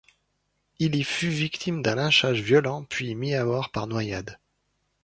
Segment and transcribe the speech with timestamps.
[0.79, 4.39] Il y fut victime d'un lynchage violent, puis mis à mort par noyade.